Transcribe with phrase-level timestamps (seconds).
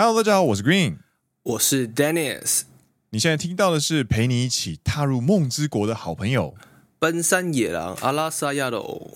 [0.00, 0.98] Hello，大家好，我是 Green，
[1.42, 2.60] 我是 Dennis。
[3.10, 6.54] 你现在听到的是陪你一起踏入梦之国的好朋友——
[7.00, 9.10] 奔山野狼阿拉萨亚喽。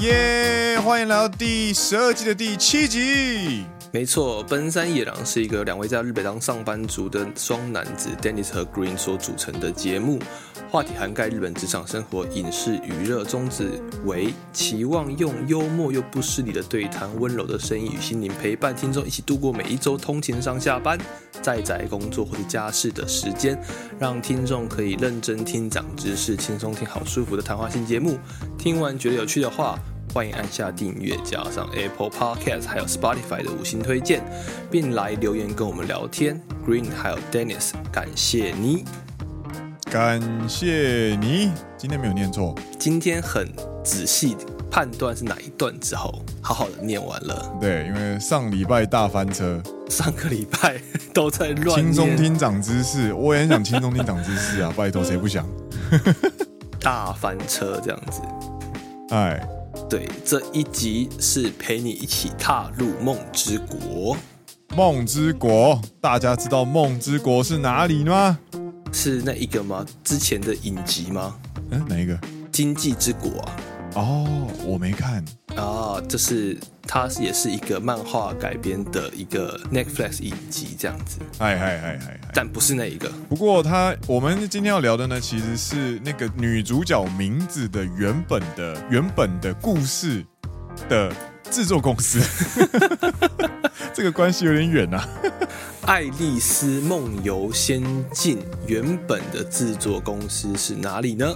[0.00, 0.80] 耶！
[0.80, 3.66] 欢迎来到第十二季的第七集。
[3.94, 10.18] 没错，奔山野狼是一个两位在日本当上班族的双男子 Dennis 和 Green 所组成的节目，
[10.68, 20.98] 话题涵盖日本职场生活、影视、娱乐，宗旨为期望用幽默又不失礼的对谈、温柔的声音与心灵陪伴听众一起度过每一周通勤上下班、
[21.40, 23.56] 在宅工作或者家事的时间，
[23.96, 28.18] 让听众可以认真听长知识、轻松听好舒服的谈话性节目。
[28.58, 29.78] 听完觉得有趣的话，
[30.14, 34.22] 欢迎按下订阅，加上 Apple Podcast 还有 Spotify 的五星推荐，
[34.70, 36.40] 并来留言跟我们聊天。
[36.64, 38.84] Green 还有 Dennis，感谢你，
[39.90, 41.50] 感谢你。
[41.76, 44.36] 今天没有念错，今天很仔细
[44.70, 47.52] 判断是哪一段之后，好好的念完了。
[47.60, 50.80] 对，因为上礼拜大翻车，上个礼拜
[51.12, 51.76] 都在乱。
[51.76, 54.72] 轻松听长知识，我也很想轻松听长知识啊！
[54.76, 55.44] 拜托，谁不想？
[56.78, 58.20] 大翻车这样子，
[59.10, 59.44] 哎。
[59.94, 64.16] 对，这一集是陪你一起踏入梦之国。
[64.74, 68.36] 梦之国，大家知道梦之国是哪里吗？
[68.92, 69.86] 是那一个吗？
[70.02, 71.36] 之前的影集吗？
[71.70, 72.18] 嗯，哪一个？
[72.50, 73.56] 经济之国啊。
[73.94, 75.24] 哦，我没看
[75.56, 83.10] 啊，这是它也是一个漫画改编的一个 Netflix 影集这样子，哎哎哎哎，但不是那一个。
[83.28, 90.24] 不过它，我们今天要聊的呢，其实是那个女主角名字的原本的原本的故事
[90.88, 91.12] 的
[91.50, 92.20] 制作公司，
[93.94, 95.08] 这个关系有点远啊。
[95.86, 101.32] 爱丽丝梦游仙境原本的制作公司是哪里呢？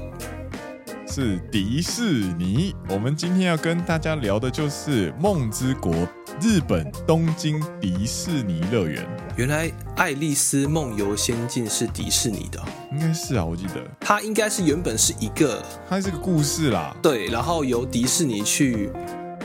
[1.11, 2.03] 是迪士
[2.39, 2.75] 尼。
[2.89, 5.95] 我们今天要跟大家聊的就是梦之国，
[6.41, 9.09] 日本东京迪士尼乐园。
[9.35, 16.95] 原来《爱丽丝梦游仙境》是迪士尼的，应该是啊，我记得它应该是原本是一个，它是个故事啦。
[17.03, 18.91] 对，然后由迪士尼去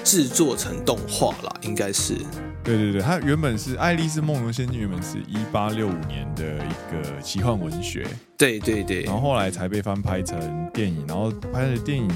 [0.03, 2.15] 制作成动画啦，应该是。
[2.63, 8.07] 对对对，它原本是《爱丽丝梦游仙境》，原本是一八六五年的一个奇幻文学。
[8.37, 12.09] 对对对，然后后来才被翻拍成电影，然后拍的电影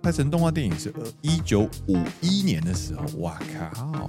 [0.00, 0.92] 拍成动画电影是
[1.22, 3.02] 一九五一年的时候。
[3.18, 3.36] 哇
[3.74, 4.08] 靠！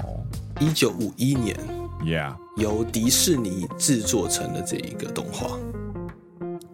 [0.59, 1.57] 一九五一年
[2.03, 5.57] ，Yeah，由迪士尼制作成的这一个动画。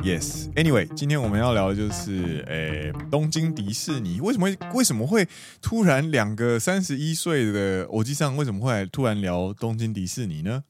[0.07, 5.29] Yes，Anyway，今天我们要聊的就是，诶、欸，东京迪士尼为什么会为什么会
[5.61, 10.65] 突然两个三十一岁的欧吉桑为什么会突然聊东京迪士尼呢？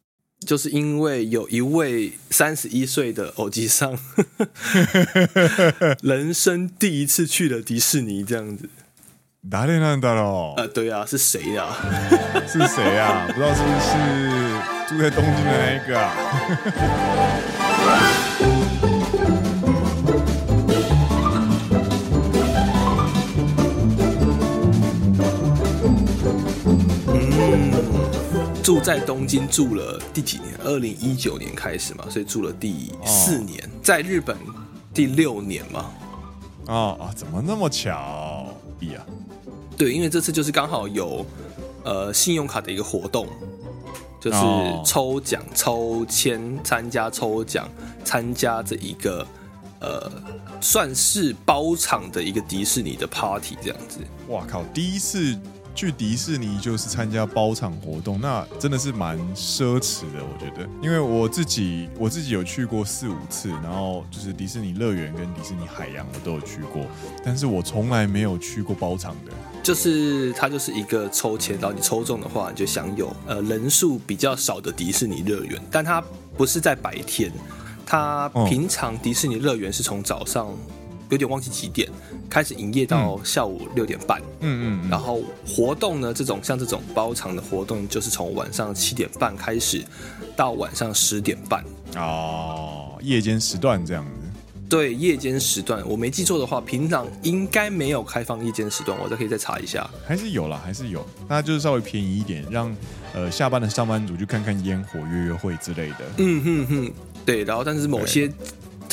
[0.46, 3.96] 就是因为有一位三十一岁的欧吉桑，
[6.02, 8.68] 人生第一次去了迪士尼，这样子。
[9.48, 10.56] 谁なんだろう？
[10.56, 11.76] 呃，对啊，是谁啊？
[12.46, 13.26] 是谁啊？
[13.28, 13.88] 不知道是不是
[14.88, 16.12] 住在东京的那一个啊？
[28.67, 30.53] 住在东京住了第几年？
[30.65, 33.57] 二零一九年开始嘛，所以住了第四年。
[33.63, 34.35] 哦、在日本
[34.93, 35.79] 第六年嘛。
[36.65, 37.15] 啊、哦、啊！
[37.15, 38.53] 怎么那么巧？
[38.81, 39.05] 呀，
[39.77, 41.25] 对，因为这次就是刚好有
[41.85, 43.25] 呃信用卡的一个活动，
[44.19, 44.37] 就是
[44.85, 47.69] 抽奖、抽签、参加抽奖、
[48.03, 49.25] 参加这一个
[49.79, 50.11] 呃
[50.59, 53.99] 算是包场的一个迪士尼的 party 这样子。
[54.27, 54.61] 哇靠！
[54.73, 55.39] 第一次。
[55.77, 60.67] 去迪士尼就是参加包场活动，那真的是蛮奢侈的，我觉得。
[60.81, 66.83] 因为我自己我自己有去过四五次，然后就是迪士尼乐园跟迪士尼海洋我都有去过，
[67.23, 69.31] 但是我从来没有去过包场的。
[69.61, 76.03] 就是它就是一个抽签，然后你抽中的话，你就享有呃人数比较少的迪士尼乐园，但它
[76.35, 77.31] 不是在白天，
[77.85, 80.51] 它平常迪士尼乐园是从早上。
[81.09, 81.89] 有点忘记几点
[82.29, 89.83] 开始营业到下午六点半，嗯嗯，然后活动呢，这种像这种包场的活动，就是从晚上七点半开始
[90.35, 91.63] 到晚上十点半
[91.95, 94.11] 哦，夜间时段这样子。
[94.69, 99.89] 对，夜间时段，我没记错的话，平常应该没有开放夜间时段，我再可以再查一下。
[100.05, 102.75] 还是有啦，还是有，那就是稍微便宜一点，让
[103.13, 105.99] 呃下班的上班族去看看烟火、约约会之类的。
[106.17, 106.91] 嗯哼哼，
[107.25, 108.29] 对，然后但是某些。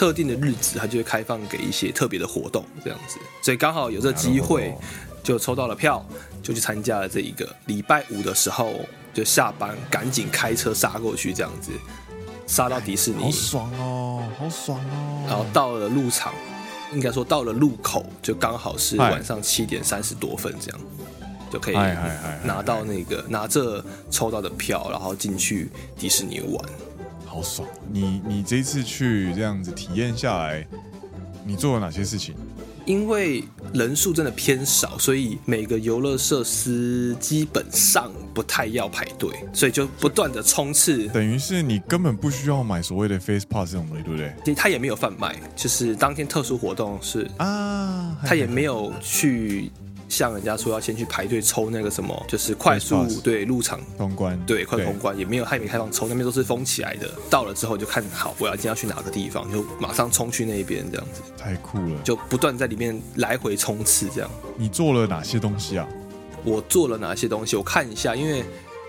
[0.05, 4.77] 特定的日子，它就会开放给一些特别的活动，这样子，所以刚好有这机会，
[5.23, 6.05] 就抽到了票，
[6.43, 8.75] 就去参加了这一个礼拜五的时候，
[9.15, 11.71] 就下班赶紧开车杀过去，这样子。
[12.47, 15.25] 杀到迪士尼，好爽哦，好爽哦。
[15.27, 16.35] 然后到了入场，
[16.93, 20.81] 应该说到了路口，就刚好是晚上七点三十多分，这样
[21.51, 21.75] 就可以
[22.45, 26.62] 拿到那个拿着抽到的票，然后进去迪士尼玩，
[27.34, 27.69] 好爽。
[27.90, 30.64] 你你这一次去这样子体验下来，
[31.44, 32.32] 你做了哪些事情？
[32.86, 33.42] 因为
[33.72, 41.08] 人数真的偏少，所以每个游乐设施基本上不太要排队，所以就不断的冲刺。
[41.08, 44.32] 等于是你根本不需要买所谓的 Face Pass 这种东西，对不对？
[44.44, 49.72] 其实他也没有贩卖，就是当天特殊活动是啊，他也没有去。
[50.14, 57.11] 像人家说要先去排队抽那个什么，就是快速对入场通关，对快通关也没有，他也没开放抽，那边都是封起来的。
[57.28, 61.20] 到了之后就看好，我要今天要去哪个地方，就马上冲去那边这样子。
[61.37, 64.31] 太酷了，就不断在里面来回冲刺这样。
[64.56, 65.88] 你做了哪些东西啊？
[66.44, 67.56] 我做了哪些东西？
[67.56, 68.44] 我看一下，因为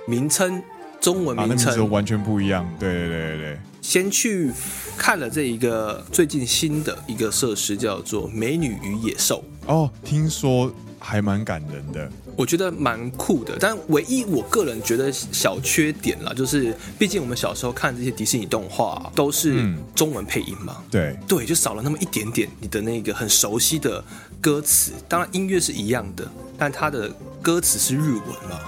[0.08, 0.62] 名称
[1.02, 2.70] 中文名称、啊、完全不一样。
[2.80, 4.52] 对对对对，先去
[4.96, 9.44] 看了这一个最近新的一个设施，叫做《美女与野兽》。
[9.72, 10.72] 哦，听说。
[11.08, 13.56] 还蛮感人的，我觉得蛮酷的。
[13.60, 24.04] 但唯一我个人觉得小缺点啦，就是毕竟我们小时候看这些迪士尼动画都是中文配音嘛，嗯、对对，就少了那么一点点你的那个很熟悉的
[24.42, 24.94] 歌词。
[25.08, 27.08] 当然音乐是一样的，但它的
[27.40, 28.60] 歌词是日文嘛。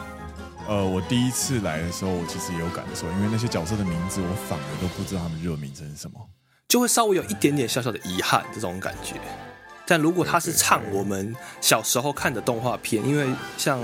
[0.67, 6.19] 呃，我第一次来的时候，我其实也有感受，因为那些角色的名字我反而都不知道他们日文名称是什么，
[6.67, 9.15] 就会稍微有一点点小小的遗憾这种感觉。
[9.87, 13.25] 但如果他是唱我们小时候看的动画片，因为
[13.57, 13.79] 像《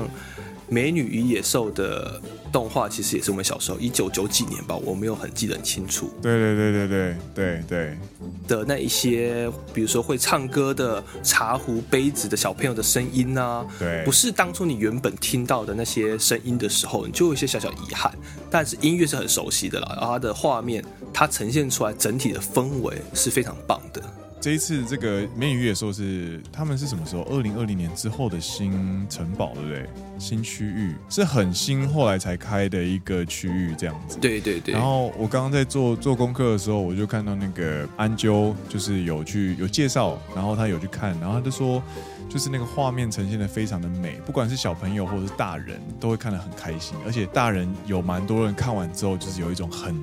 [0.67, 2.21] 美女与野兽》的
[2.51, 6.11] 动画，其实也是我们小时候一九九几年吧，我没有很记得很清楚。
[6.21, 7.97] 对对对对对对对
[8.47, 18.11] 的那一些，比如说会唱歌的茶壶、杯子的小朋友的声音啊，对，不是当初你原本听到的那些声音的时候，你就有一些小小遗憾。
[18.49, 20.83] 但是音乐是很熟悉的啦，然后它的画面，
[21.13, 24.01] 它呈现出来整体的氛围是非常棒的。
[24.43, 27.21] 这一次这个美女与野兽是他们是什么时候？
[27.29, 29.89] 二零二零年之后的新城堡，对不对？
[30.19, 34.17] 新区域是很新，后来才开的一个区域，这样子。
[34.19, 34.73] 对对对。
[34.73, 41.81] 然后我刚刚在做做功课的时候，我就看到那个安啾，就是有去有介绍，然后他有去看，然后他就说，
[42.27, 49.95] 就是那个画面呈现的非常的美，不管是小朋友或者是大人都会看得很开心，而且大人有蛮多人看完之后，就是有一种很。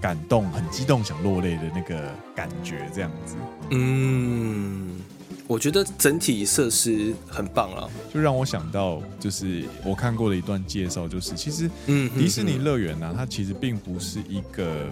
[0.00, 3.34] 感动，很激动，想落泪的那个感觉，这样子。
[3.70, 5.00] 嗯，
[5.46, 14.86] 我觉得整体设施很棒了，就让我想到，就是我看过的一段介绍，就是其实，嗯，迪士尼乐园呢，它其实并不是一个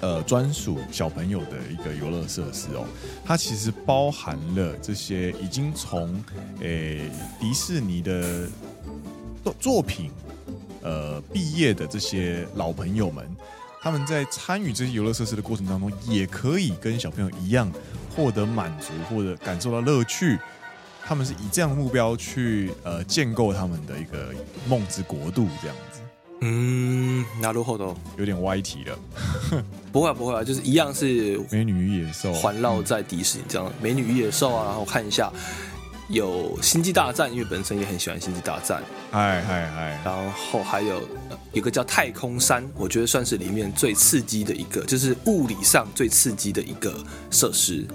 [0.00, 2.84] 呃专属小朋友的一个游乐设施哦，
[3.24, 6.12] 它其实包含了这些已经从
[6.60, 7.10] 诶、欸、
[7.40, 8.48] 迪士尼的
[9.44, 10.10] 作作品
[10.82, 13.24] 呃毕业的这些老朋友们。
[13.82, 17.72] 他们在参与这些游乐设施的过程当中，也可以跟小朋友一样
[18.14, 20.38] 获得满足或者感受到乐趣。
[21.02, 24.34] 他们是以这样的目标去呃建构他们的一个
[24.68, 26.00] 梦之国度，这样子。
[26.42, 28.98] 嗯，那如后头有点歪题了。
[29.90, 33.72] 不会啊，不会啊，就是一样是美女与野兽环绕在迪士尼这样。
[33.80, 35.32] 美女与野兽啊，然后看一下。
[36.10, 38.82] 有星际大战，因为本身也很喜欢星际大战。
[39.12, 40.02] 哎哎哎！
[40.04, 41.00] 然后还有
[41.52, 46.92] 有个叫太空山，我觉得算是里面最刺激的一个，就是物理上最刺激的一个
[47.30, 47.86] 设施。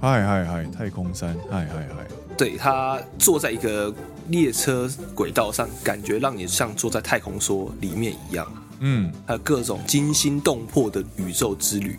[0.00, 0.64] 嗨嗨嗨！
[0.64, 2.06] 太空山，嗨嗨嗨！
[2.38, 3.94] 对，他坐在一个
[4.28, 8.50] 列车轨道上，感觉让你像坐在太空梭里面一样。
[8.80, 11.98] 嗯，还有各种惊心动魄的宇宙之旅。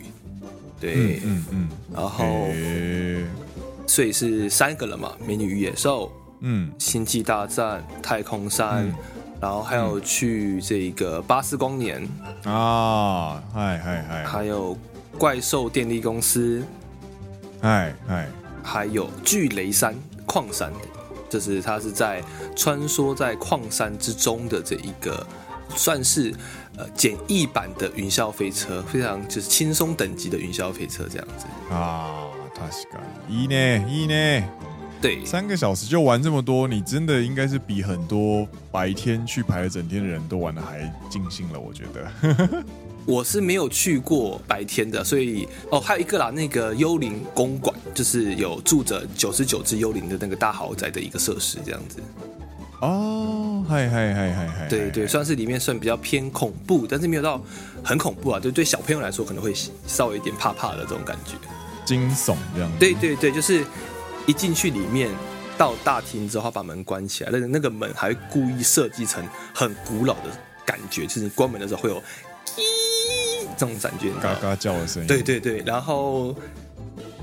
[0.80, 2.24] 对，嗯嗯，嗯，然后。
[2.24, 3.24] 欸
[3.88, 8.94] 所以是三个了嘛，美女与野兽，嗯，星际大战，太空山，嗯、
[9.40, 12.06] 然后还有去这个巴斯光年
[12.44, 14.76] 啊，嗨嗨嗨，还有
[15.16, 16.62] 怪兽电力公司，
[17.62, 18.28] 嗨嗨，
[18.62, 20.70] 还有巨雷山矿山，
[21.30, 22.22] 就是它是在
[22.54, 25.26] 穿梭在矿山之中的这一个，
[25.74, 26.32] 算是
[26.76, 31.46] 呃简易版的云霄飞车，非常就是轻松等级的云霄飞车这样子。
[31.74, 32.26] 啊。
[33.28, 34.44] 一呢一呢，
[35.00, 41.58] 对，三个小时就玩这么多，你真的应该是比很多白天去排了整天的人都玩的还尽兴了。
[41.58, 42.64] 我觉得，
[43.06, 52.02] 我是没有去过白天的，所以哦，还有一个啦，那个幽灵公馆，就是有住着九十九只幽灵的那个大豪宅的一个设施，这样子。
[52.80, 57.40] 哦，嗨嗨嗨嗨嗨，对对，算是里面算比较偏恐怖，但是没有到
[57.82, 59.52] 很恐怖啊，就对小朋友来说可能会
[59.86, 61.32] 稍微有点怕怕的这种感觉。
[61.88, 63.64] 惊悚这样，对对对，就是
[64.26, 65.08] 一进去里面
[65.56, 70.24] 到大厅之后，把门关起来，那个那个门还故意设计成很古老的
[70.66, 71.96] 感觉，就是你关门的时候会有
[72.58, 75.08] “咦”，这种感觉，嘎嘎叫的声音。
[75.08, 76.36] 对对对，然后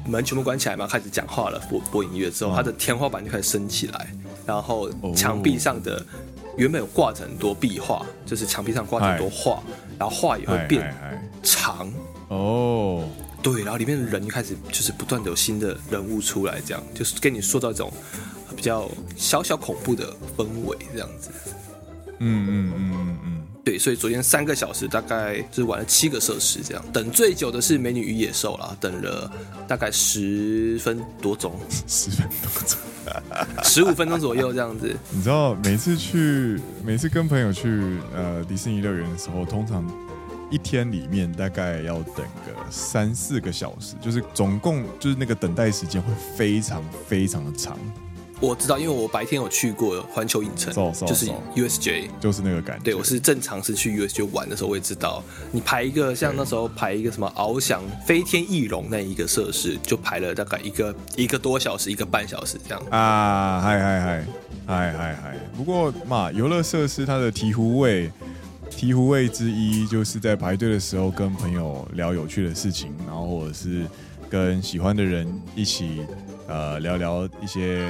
[0.07, 4.07] 门全部关起来嘛，开始讲话了，播播音乐之后，它的天花板就开始升起来，
[4.47, 6.03] 然后墙壁上的
[6.57, 9.61] 原本有挂着很多壁画，就是墙壁上挂着很多画，
[9.99, 10.91] 然后画也会变
[11.43, 11.93] 长。
[12.29, 13.07] 哦。
[13.45, 17.93] 对，然后里面的人就开始就是不断的有新的人物出来，这样就是跟你塑造一种
[18.55, 21.29] 比较小小恐怖的氛围，这样子。
[22.17, 26.83] 嗯嗯嗯嗯嗯，对，所以昨天三个小时大概就是玩了七个设施，这样。
[26.91, 29.31] 等最久的是《美女与野兽》啦，等了
[29.67, 31.53] 大概十分多钟，
[31.87, 32.79] 十分多钟，
[33.63, 34.91] 十五分钟左右这样子。
[35.11, 39.85] 你知道，每次去，每次跟朋友去呃迪士尼乐园的时候，通常。
[40.51, 47.77] 一天里面大概要等个三四个小时，就是总共就是那个等待时间会非常非常的长。
[48.41, 51.07] 我知道，因为我白天有去过环球影城，so, so, so.
[51.07, 52.83] 就是 USJ，就是那个感觉。
[52.83, 55.23] 对，我是正常是去 USJ 玩的时候，我也知道，
[55.53, 62.83] 你排一个像那时候排一个什么翱翔飞天翼龙那一个设施，就排了大概一个一个多小时，一个半小时这样。
[62.91, 64.25] 啊，嗨嗨嗨，
[64.67, 65.37] 嗨嗨嗨。
[65.55, 68.11] 不过嘛，游乐设施它的醍醐味。
[68.75, 73.87] 醍醐味之一就是在排队的时候跟朋友聊有趣的事情，然后或者是
[74.29, 76.05] 跟喜欢的人一起
[76.45, 77.87] 呃聊聊一些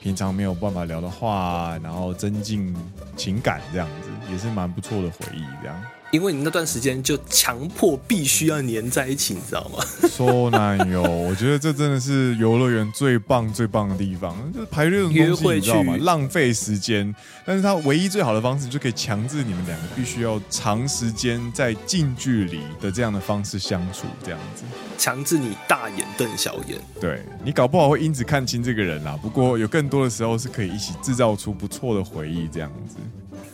[0.00, 2.74] 平常没有办法聊的话，然后增进
[3.16, 5.82] 情感，这样子也是蛮不错的回忆，这样。
[6.14, 9.84] 因为你那段时间就强迫必须要黏在一起，你知道吗？
[10.08, 15.96] 说男友，我觉得这真的是游乐园最棒最棒的地方，就是排队这种东西，你知道吗？
[16.02, 17.12] 浪费时间，
[17.44, 24.62] 但是它唯一最好的方式，就可以强制你们两个必须要长时间在近距离的这样的方式相处，这样子，
[24.96, 26.78] 强制你大眼瞪小眼。
[27.00, 29.18] 对，你搞不好会因此看清这个人啦。
[29.20, 32.94] 不过有更多的时候是可以一起制造出不错的回忆，这样子。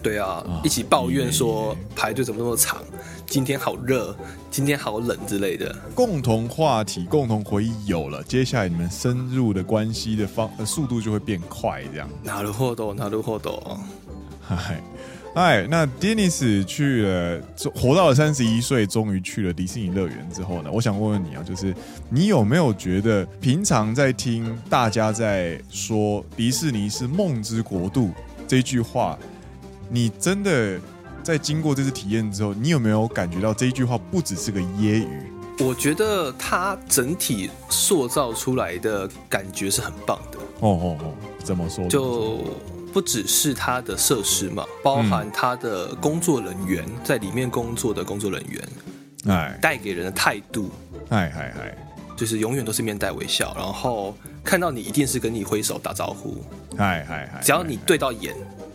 [0.02, 2.84] 对啊，一起抱怨说排队怎么那么长，
[3.26, 4.16] 今天好热，
[4.52, 5.76] 今天好冷之类的。
[5.96, 12.08] 共同话题、共同回忆有了，接下来你们深入的关系的方速度就会变快，这样。
[12.24, 13.80] なるほど，なるほど。
[14.48, 14.80] 嗨，
[15.34, 17.42] 哎，那 Dennis 去了，
[17.74, 21.74] 活到了三十一岁，终于去了迪士尼乐园之后呢，我想问问你啊，就是
[22.12, 28.12] 你有没有觉得，平常在听大家在说迪士尼是梦之国度
[28.48, 29.18] 这句话？
[29.91, 30.79] 你真的
[31.23, 35.67] 在经过这次体验之后，你有没有感觉到这一句话不只是个揶揄？
[35.67, 40.39] 我觉得它整体塑造出来的感觉是很棒的。
[40.61, 41.13] 哦哦哦，
[41.45, 41.87] 怎么说？
[41.89, 42.39] 就
[42.93, 48.69] 不只是它的设施嘛，包含它的工作人员、嗯、在里面工作的工作人员，
[49.27, 50.71] 哎，带给人的态度，
[51.11, 51.79] 哎哎哎，
[52.17, 56.43] 就是永远都是面带微笑，然后看到你一定是跟你挥手打招呼，
[56.79, 58.35] 哎哎哎，只要你对到眼。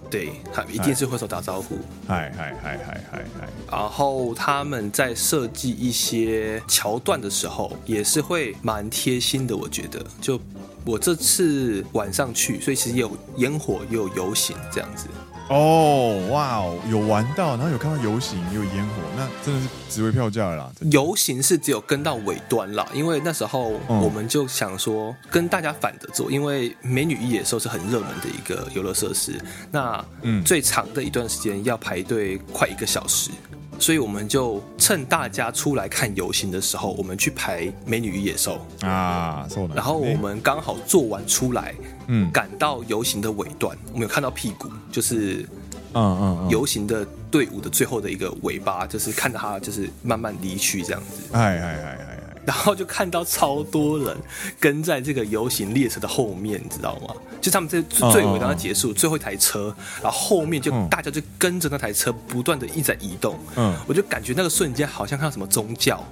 [0.10, 1.78] 对，他一定是挥手打招呼。
[2.08, 3.50] 嗨嗨嗨嗨嗨嗨！
[3.72, 9.56] 然后他们在设计一些桥段的时候，也是会蛮贴心的。
[9.56, 10.40] 我觉得，就
[10.86, 15.08] 我这次晚上去，所以其实也有烟火，也有游行这样子。
[15.48, 20.72] 哦，哇哦，有玩到，然后有看到游行，也有烟火，那真的是值回票价了啦。
[20.92, 29.40] 游行是只有跟到尾端啦，因为那时候我们就想说跟大家反着做，因为《美女与野兽》是很热门的一个游乐设施，
[29.72, 33.30] 那嗯，最长的一段时间要排队快一个小时。
[33.79, 41.74] 所以我们就趁大家出来看游行的时候，我们去排《美女与野兽》啊，然后我们刚好做完出来，
[42.08, 45.48] 嗯，赶到游行的尾段，我们有看到屁股，就是
[45.94, 52.14] 嗯嗯，游行的队伍的最后的一个尾巴，就是看到他就是慢慢离去这样子，哎哎哎哎。
[52.46, 54.16] 然后就看到超多人
[54.60, 57.14] 跟在这个游行列车的后面，你知道吗？
[57.42, 63.38] 就他们在最尾当结束最后一台车，然后后面就大家就跟着那台车不断的一直在移动。
[63.56, 66.04] 嗯，我就感觉那个瞬间好像看到什么宗教，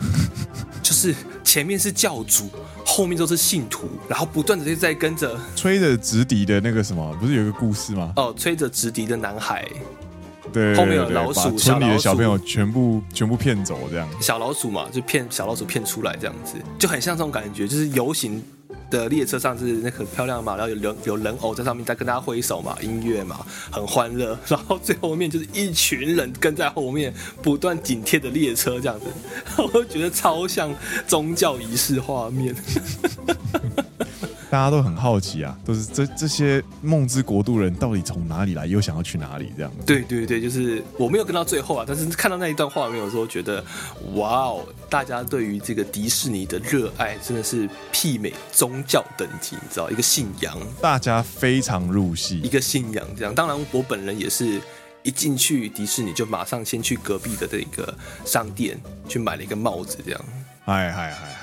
[0.81, 2.49] 就是前面是教主，
[2.85, 8.13] 后面都是信徒，然后不断的就在跟着吹着直笛的那个什么，不是有一个故事吗？
[8.15, 9.67] 哦，吹着直笛的男孩。
[10.53, 14.07] 对，后面有老鼠，村里的小朋友全部全部骗走，这样。
[14.21, 18.41] 小老鼠嘛，就骗小老鼠骗出来，这样子就很像这种感觉，就是游行
[18.91, 24.37] 的列车上是那很漂亮嘛，然后有人有人偶在上面在跟大家挥手嘛，音乐嘛，很欢乐。
[24.47, 29.05] 然后最后面就是一群人跟在后面，不断紧贴的列车这样子，
[29.57, 30.71] 我会觉得超像
[31.07, 32.55] 宗教仪式画面。
[34.53, 39.71] 大家都很好奇啊，都是这这些梦之国度人到底从哪里来，又想要去哪里这样？
[39.83, 43.65] 对对对，就是我没有跟到最后啊，但是看到那一段画面，有时候觉得
[44.13, 53.33] 哇哦，大家对于这个迪士尼的热爱真的是媲美宗教等级，你知道，一个信仰，大家非常入戏，一个信仰这样。
[53.33, 54.61] 当然，我本人也是
[55.01, 57.91] 一进去迪士尼就马上先去隔壁的这个
[58.23, 58.79] 商店
[59.09, 60.21] 去买了一个帽子，这样。
[60.63, 61.33] 嗨嗨嗨嗨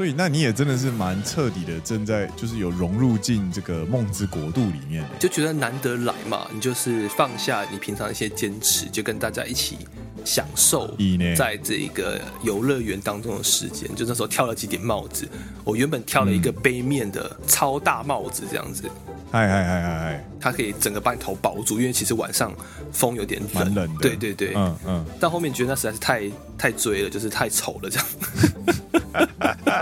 [0.00, 9.76] 所以那你也真的是蛮彻底的，正在就是有融入进这个梦之国度里面，就觉得难得来嘛，你就是放下你平常一些坚持，就跟大家一起
[10.24, 10.96] 享受
[11.36, 13.94] 在这个游乐园当中的时间。
[13.94, 15.28] 就那时候挑了几顶帽子，
[15.64, 18.84] 我原本挑了一个杯面的超大帽子，这样子。
[19.32, 20.24] 嗨嗨嗨嗨嗨！
[20.40, 22.52] 它可以整个把你头包住，因为其实晚上
[22.92, 23.74] 风有点冷。
[23.74, 24.00] 冷的。
[24.00, 25.06] 对对对，嗯嗯。
[25.20, 26.22] 但后面觉得那实在是太
[26.58, 28.06] 太追了，就是太丑了，这样。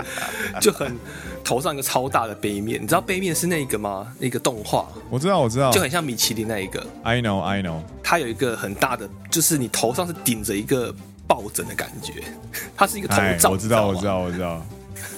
[0.61, 0.95] 就很
[1.43, 4.13] 头上一个超大的杯面，你知道杯面是那个吗？
[4.19, 4.87] 那个动画。
[5.09, 5.71] 我知道，我知道。
[5.71, 6.85] 就很像米其林那一个。
[7.03, 7.81] I know, I know。
[8.03, 10.93] 它有一个很大的，就是你头上是顶着一个
[11.27, 12.23] 抱枕的感觉，
[12.77, 13.49] 它是一个头罩。
[13.49, 14.63] 我知道，我知道，我知道。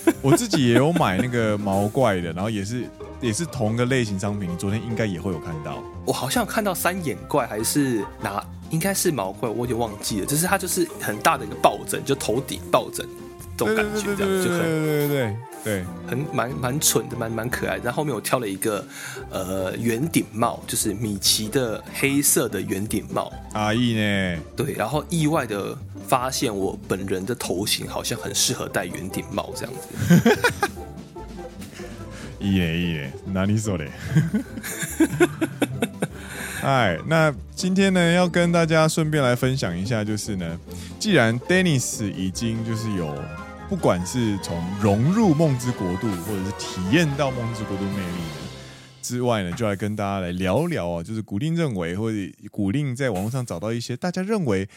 [0.22, 2.86] 我自己也有买那个毛怪的，然后也是
[3.20, 4.50] 也是同个类型商品。
[4.52, 5.82] 你昨天应该也会有看到。
[6.06, 10.26] 我好像有看到三眼怪还是哪，应该是毛怪，我有点忘记了。
[10.26, 13.08] 就是它就是很大的一个抱枕，就头顶抱枕
[13.66, 17.84] 这种感觉，这样就很对对对对对，很蛮蛮蠢的，蛮蛮可爱的。
[17.84, 18.84] 然后后面我挑了一个
[19.30, 23.32] 呃圆顶帽，就是米奇的黑色的圆顶帽。
[23.54, 24.38] 阿姨呢？
[24.56, 25.78] 对，然后意外的。
[26.08, 29.88] 发现我本人的头型好像很适合戴圆顶帽这样子。
[32.38, 33.86] 一耶一耶，哪里说的？
[36.64, 40.60] 哎，那今天呢，要跟大家顺便来分享一下，就是呢，
[41.00, 43.16] 既然 Dennis 已经就是有，
[43.72, 48.22] 不管是从融入梦之国度，或者是体验到梦之国度魅力
[49.02, 52.18] 之外呢，就来跟大家来聊聊啊，就是古令认为，或者
[52.52, 54.68] 古令在网络上找到一些大家认为。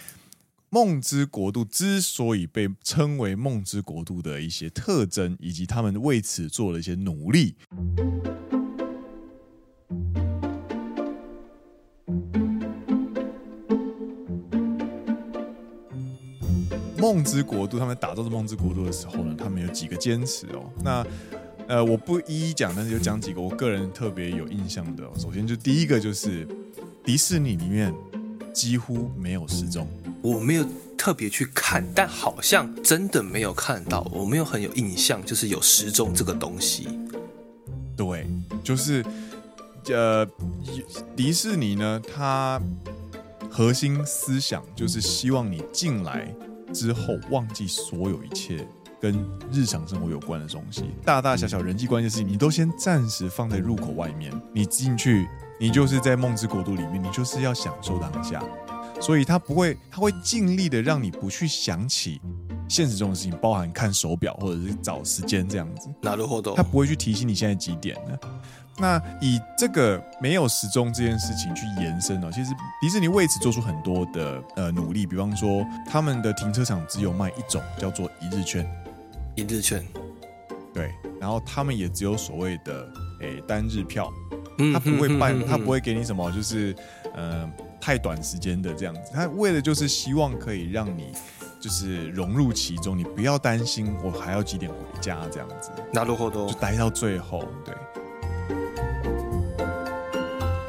[0.71, 7.55] 梦之国度之所以被称为梦之国度的一些特征，以及他们为此做了一些努力。
[17.05, 20.71] 梦之国度，他们打造的梦之国度的时候呢，他们有几个坚持哦。
[20.83, 21.07] 那
[21.69, 25.11] 呃，我不一一讲，但是有讲几个我个人特别有印象的哦。
[25.19, 26.49] 首先，就第一个就是
[27.05, 27.95] 迪士尼里面
[28.55, 29.87] 几乎没有时钟。
[30.23, 30.65] 我没有
[30.97, 34.01] 特别去看，但好像真的没有看到。
[34.11, 36.89] 我没有很有印象，就是有时钟这个东西。
[37.95, 38.27] 对，
[38.63, 39.05] 就是
[39.91, 40.27] 呃，
[41.15, 42.59] 迪士尼呢，它
[43.51, 46.35] 核心思想就是希望你进来
[46.74, 48.68] 之后忘记所有一切
[49.02, 49.14] 跟
[49.52, 54.32] 日常生活有关的东西，大大小小人际关系的事情，你都先暂时放在入口外面。
[54.54, 55.28] 你进去，
[55.60, 58.44] 你就是在梦之国度里面，你就是要享受当下。
[59.02, 62.20] 所以他不会，他会尽力的让你不去想起
[62.68, 65.90] 现实中的事情，包含看手表或者是找时间这样子。
[66.02, 66.54] なるほど。
[66.54, 68.18] 他不会去提醒你现在几点呢？
[68.78, 78.66] 那以这个没有时钟这件事情去延伸哦，其实迪士尼为此做出很多的呃努力，比方说他们的停车场只有卖一种叫做一日券，
[79.36, 79.86] 一日券，
[80.74, 82.88] 对，然后他们也只有所谓的
[83.22, 84.12] 诶单日票，
[84.74, 86.76] 他不会办，他不会给你什么，就是
[87.16, 87.50] 呃。
[87.82, 91.14] 太短时间的这样子，他为的就是希望可以让你
[91.62, 95.72] 就是融入其中，你不要担心我还要几点回家这样子。
[95.94, 96.50] なるほど。
[96.50, 97.74] 就待到最后，对。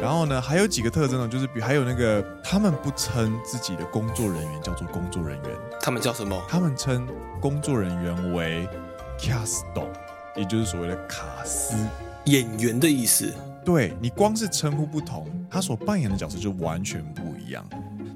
[0.06, 6.40] 然后呢，还有几个特征呢，就是比还有那个，他们不称自己的工作人员叫做工作人员，他们叫什么？
[6.48, 7.08] 他们称
[7.42, 8.70] 工作人员为
[9.20, 9.64] cast，
[10.36, 11.76] 也就是所谓的卡斯，
[12.26, 13.34] 演员的意思。
[13.66, 17.68] 对，你光是称呼不同，他所扮演的角色就完全不一样。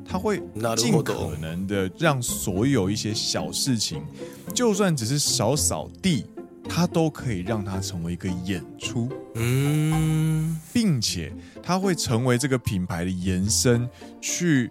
[0.07, 0.43] 他会
[0.77, 4.05] 尽可能的让所有一些小事情，
[4.53, 6.23] 就算只是扫扫地，
[6.68, 9.10] 他都可以让它成为一个演出。
[9.34, 11.32] 嗯，并且
[11.62, 13.88] 他会成为这个品牌的延伸，
[14.20, 14.70] 去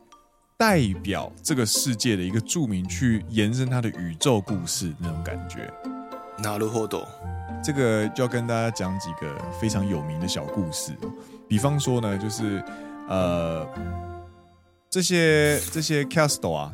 [0.58, 5.72] 代表这个世界的一个著名，去延伸他的宇宙故事那种感觉。
[6.42, 7.06] なるほど。
[7.64, 10.92] 这个就要跟大家讲几个非常有名的小故事，
[11.48, 12.62] 比方说呢，就是
[13.08, 13.66] 呃，
[14.90, 16.74] 这些这些 cast 啊，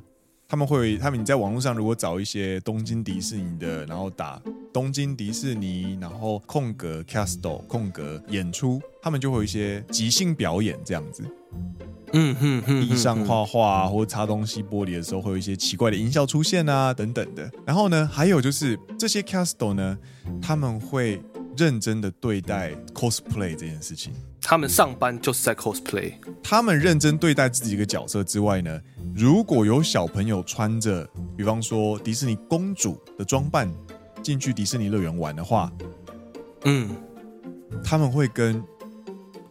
[0.55, 4.41] 他们会，他们你在网络上如果找一些东京迪士尼的，然后打
[4.73, 11.25] 东京迪士尼，然后空格 castle 空格演出，他们就会有一些即兴表演这样子。
[12.13, 17.51] 嗯哼哼，地上画画，或者擦东西玻璃的时候，会有一些奇怪的音效出现啊，等等的。
[17.67, 19.99] 然后呢，还有就是这些 castle 呢，
[20.41, 21.21] 他们会
[21.57, 24.13] 认真的对待 cosplay 这件事情。
[24.44, 26.14] 他们上班就是在 cosplay。
[26.44, 28.82] 他们认真对待自己一个角色之外呢，
[29.16, 33.72] 如果有小朋友穿着，比方说迪士尼公主的装扮
[34.22, 35.72] 进去迪士尼乐园玩的话，
[36.66, 36.90] 嗯，
[37.84, 38.64] 他们会跟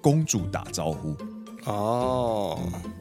[0.00, 1.16] 公主打招呼。
[1.64, 2.58] 哦，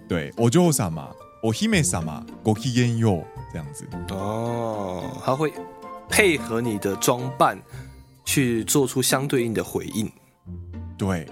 [0.07, 3.87] 对，我就什么，我姫什么，ごきげんよう这样子。
[4.09, 5.53] 哦，他会
[6.09, 7.57] 配合你的装扮
[8.25, 10.11] 去做出相对应的回应。
[10.97, 11.27] 对，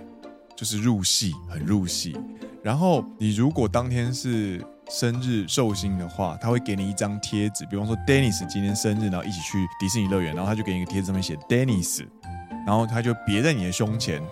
[0.61, 2.15] 就是入戏，很入戏。
[2.63, 12.05] 然后你如果当天是生日寿星的话，他会给你一张贴纸，比方说 Dennis 今天生日，然后一起去迪士尼乐园，然后他就给你一个贴纸，上面写 Dennis，
[12.67, 14.23] 然后他就别在你的胸前。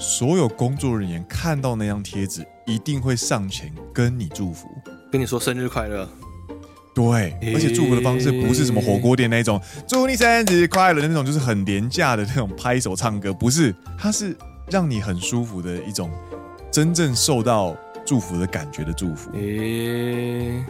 [0.00, 4.66] 所有工作人员看到那张贴纸，一定会上前跟你祝福，
[5.12, 6.08] 跟你说生日快乐。
[6.96, 14.36] 对，而且祝福的方式不是什么火锅店那种，祝你生日快乐的那种，就是很廉价的那种拍手唱歌，不是，他是
[14.69, 16.09] 让你很舒服的一种，
[16.71, 19.31] 真正受到祝福的感觉的祝福。
[19.33, 20.63] 诶，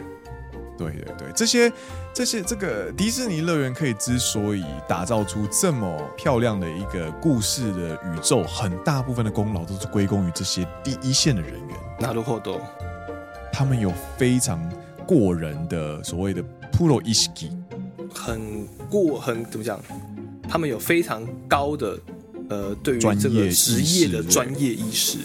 [0.78, 1.72] 对对对，这些
[2.12, 11.76] 这些这个迪士尼乐园可以之所以打造出这么漂亮的一个故事的宇宙，很大部分的功劳都是归功于这些第一线的人员。
[12.00, 12.60] なるほど，
[13.52, 14.60] 他们有非常。
[15.04, 17.28] 过人的所谓的 pro 意识，
[18.14, 19.78] 很过很怎么讲？
[20.48, 21.98] 他们有非常高的
[22.49, 25.19] 呃，对于这个职业的专业意识，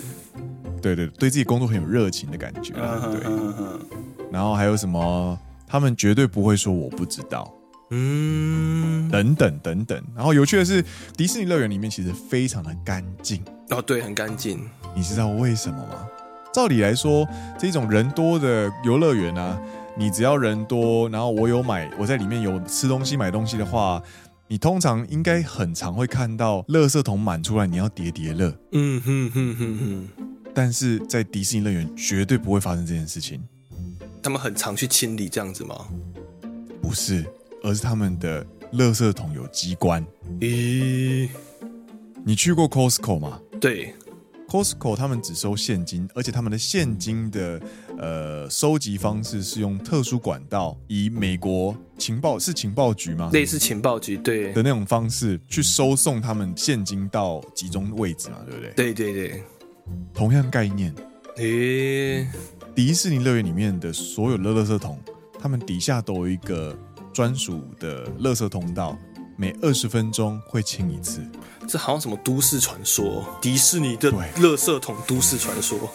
[0.81, 2.73] 对对，对自己工作很有热情的感觉。
[2.75, 5.39] 对，然后还有什么？
[5.67, 7.51] 他们绝对不会说我不知道，
[7.91, 10.03] 嗯，等等等等。
[10.15, 10.85] 然后有趣的是，
[11.17, 14.69] 迪士尼乐园里面其实非常的干净哦，对，很干净。
[14.95, 16.07] 你知道为什么吗？
[16.53, 17.27] 照理来说，
[17.59, 19.59] 这种人多的游乐园啊，
[19.97, 24.03] 你只要人多，然后我有买，我在里面有吃东西、买东西的话，
[24.53, 28.55] 你通常应该很常会看到垃圾桶满出来，你要叠叠乐。
[28.73, 30.09] 嗯哼哼哼哼。
[30.53, 33.43] 但是在迪士尼乐园绝对不会发生这件事情。
[34.23, 35.87] 他们很常去清理这样子吗？
[36.83, 37.25] 不是，
[37.63, 40.05] 而是他们的垃圾桶有机关。
[40.41, 41.31] 咦，
[42.23, 43.41] 你去过 Costco 吗？
[43.59, 43.95] 对。
[44.47, 47.59] Costco 他们只收现金，而且他们的现金的
[47.99, 53.31] 呃收集方式是用特殊管道，以美国情报是情报局吗？
[53.33, 58.73] 类似情报局对的那种方式去收送他们现金到集中位置嘛，对不对？
[58.73, 59.43] 对对对，
[60.13, 60.95] 同样概念。
[61.37, 62.29] 诶、欸，
[62.75, 64.99] 迪士尼乐园里面的所有的垃圾桶，
[65.39, 66.77] 他们底下都有一个
[67.13, 68.99] 专属的垃圾通道。
[69.35, 71.21] 每二十分钟会清一次，
[71.67, 73.25] 这好像什么都市传说？
[73.41, 75.91] 迪士尼的垃圾桶都市传说，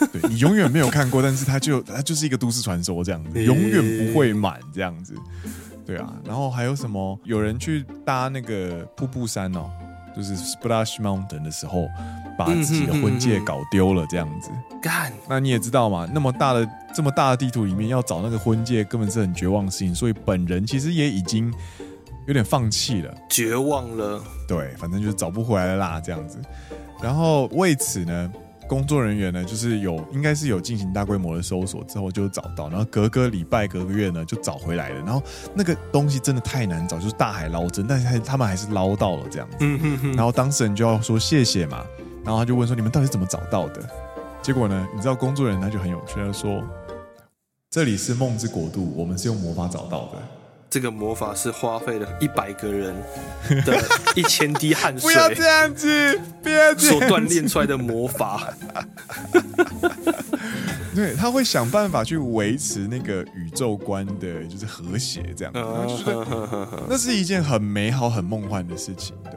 [0.12, 5.14] 对，你永远没有看过，但是它就它就是一个都市传说这样子， 永远不会满这样子，
[5.86, 6.12] 对啊。
[6.24, 7.18] 然后还有什么？
[7.24, 9.70] 有人去搭那个瀑布山哦，
[10.16, 11.88] 就是 Splash Mountain 的时候，
[12.38, 14.50] 把自己的婚戒搞丢了这样子。
[14.80, 19.94] 干，那你也知道嘛，那么大的这么大的地图里面要找那个婚戒，根本是很绝望的事情。
[19.94, 21.52] 所以本人其实也已经。
[22.26, 24.22] 有点放弃了，绝望了。
[24.46, 26.38] 对，反正就是找不回来了啦，这样子。
[27.02, 28.30] 然后为此呢，
[28.68, 34.96] 工作人员呢，就是有应该是有进行大规模的搜索之后就找到，然后隔个礼拜、隔个月呢就找回来了。
[35.00, 35.22] 然后
[35.54, 39.56] 那个东西真的太难找，就是大海捞针，但是他他们还是捞到了这样子。
[39.60, 40.12] 嗯哼哼。
[40.14, 41.82] 然后当事人就要说谢谢嘛，
[42.22, 43.82] 然后他就问说你们到底是怎么找到的？
[44.42, 46.62] 结果呢，你知道工作人员他就很有趣，他说
[47.70, 50.18] 这里是梦之国度，我们是用魔法找到的。
[50.70, 52.94] 这个魔法是花费了一百个人
[53.64, 53.82] 的
[54.14, 58.52] 一千滴汗水，不要这样子，不要这样子，所锻炼出来的魔法。
[60.94, 65.52] 对，他会想办法去维持那个宇宙观的，就是和谐这样。
[66.88, 69.16] 那是一件很美好、很梦幻的事情。
[69.24, 69.32] 对，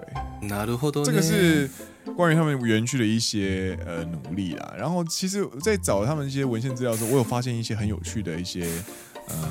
[1.06, 1.70] 这个是
[2.18, 4.74] 关于他们园区的一些呃努力啦。
[4.76, 8.66] 然后，其实，在找他们一些文献资料的时候，我有发现一些很有趣的一些
[9.30, 9.42] 嗯。
[9.42, 9.50] 呃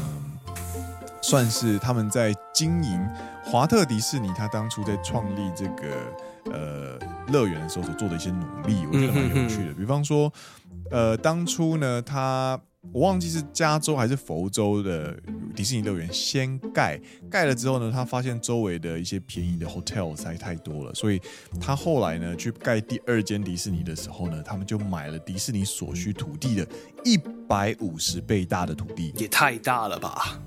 [1.23, 3.09] 算是他们在经营
[3.45, 6.13] 华特迪士尼，他当初在创立这个
[6.53, 9.75] 呃乐园的时候所做的一些努力，我觉得蛮有趣的。
[9.75, 10.33] 比方说，
[10.91, 12.61] 呃，当初呢，他
[12.93, 15.15] 我忘记是加州还是佛州的
[15.55, 16.99] 迪士尼乐园先盖，
[17.31, 21.21] 盖了之后呢，他发现周围的一些便宜的 hotel 实在太多了，所以
[21.61, 26.67] 他后来呢去盖第二间迪士尼的时候呢，他们就买了迪士尼所需土地的
[27.05, 30.41] 一百五十倍大的土地，也太大了吧！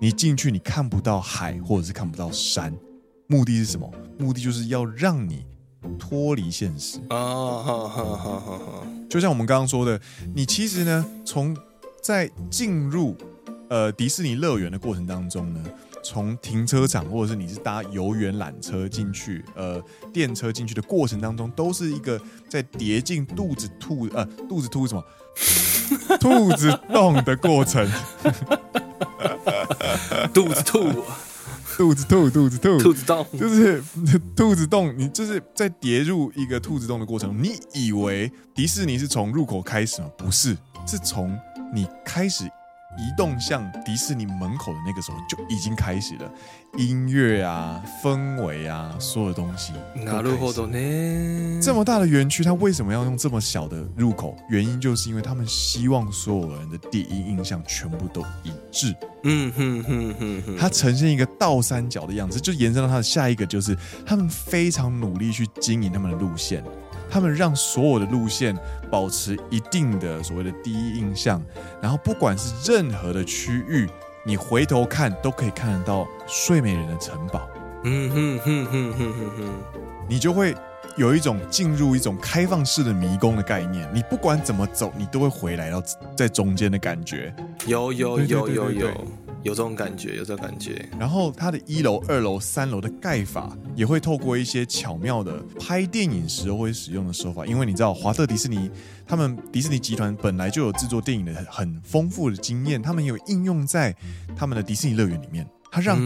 [0.00, 2.74] 你进去，你看不到海，或者是看不到山，
[3.26, 3.90] 目的是什么？
[4.18, 5.46] 目的就是要让你
[5.98, 7.64] 脱离现实啊！
[9.08, 10.00] 就像我们刚刚说的，
[10.34, 11.56] 你其实呢，从
[12.02, 13.16] 在进入
[13.68, 15.62] 呃迪士尼乐园的过程当中呢，
[16.02, 25.04] 从停车场或者是你是搭游园缆车进去，呃，电车进去的过程当中，都是一个在跌进肚子吐呃肚子吐什么
[26.20, 27.88] 兔子洞的过程。
[30.32, 31.04] 肚子吐，
[31.76, 33.82] 肚子吐，肚子吐兔子洞，就是
[34.36, 34.94] 兔子洞。
[34.96, 40.08] 你就是在跌入一个兔子洞的过程，你以为迪士尼是从入口开始吗？
[40.16, 40.56] 不是，
[40.86, 41.36] 是从
[41.72, 42.44] 你开始。
[42.97, 46.31] 移动向迪士尼门口的那个时候就已经开始了，
[46.75, 49.73] 音乐啊、氛围啊，所有东西。
[49.95, 51.61] なるほど呢。
[51.61, 54.35] 这么大的园区，它为什么要用这么小的入口？
[54.49, 58.95] 原因就是因为他们希望所有人的第一印象全部都一致。
[59.23, 66.63] 嗯哼哼哼哼，它呈现一个倒三角的样子，就延伸到它的下一个，就是他们非常努力去经营他们的路线。
[67.10, 68.56] 他们让所有的路线
[68.90, 71.42] 保持一定的所谓的第一印象，
[71.80, 73.88] 然后不管是任何的区域，
[74.24, 77.48] 你回头看都可以看得到睡美人的城堡。
[77.84, 80.56] 嗯哼哼哼哼哼哼，你就会
[80.96, 83.86] 有一种进入一种开放式的迷宫的概念。
[83.92, 85.82] 你不管怎么走，你都会回来到
[86.16, 87.34] 在中间的感觉。
[87.66, 88.88] 有有有有有。
[89.44, 90.88] 有这种感觉，有这种感觉。
[90.98, 98.70] 然后它的一楼、二楼、三楼的盖法也会透过一些巧妙的拍电影时候会使用的手法，因为你知道华特迪士尼
[99.06, 103.94] 他们迪士尼集团本来就有制作电影的很丰富的经验，他们有应用在
[104.34, 106.00] 他们的迪士尼乐园里面，它让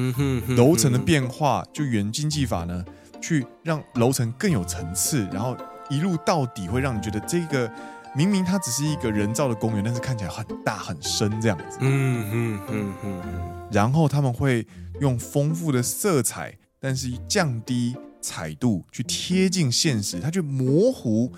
[0.57, 2.85] 楼层的变化就原经济法呢，
[3.21, 5.57] 去让楼层更有层次，然后
[5.89, 7.71] 一路到底会让你觉得这个。
[8.17, 11.79] 明明它只是一个人造的公园，但是看起来很大很深这样子。
[11.81, 13.69] 嗯嗯嗯嗯嗯。
[13.71, 14.67] 然后他们会
[15.01, 21.33] 用丰富的色彩，但是降低彩度去贴近现实，它去模糊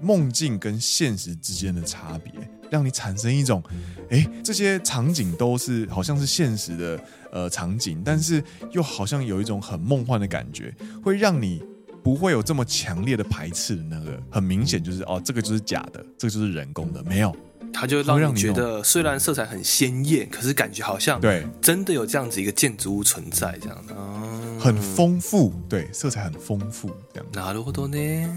[0.00, 2.32] 梦境跟现实之间的差别，
[2.70, 3.62] 让你产生一种，
[4.10, 11.62] 哎，这些场景都是好像是现实的呃场景，但是又好像有一种很梦幻的感觉，会让你。
[12.03, 17.35] 不会有这么强烈的排斥的那个，很明显就是哦，这个就是假的，这个就是人工的，没有，
[17.73, 27.25] 它就让你觉得虽然色彩很鲜艳，可是感觉好像对真的有这样子一个建筑物存在这样的，嗯、很丰富，对，色彩很丰富这样。
[27.33, 28.29] なるほどね。